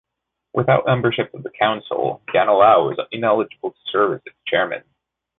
[0.55, 4.81] Without membership of the Council, Ganilau was ineligible to serve as its chairman.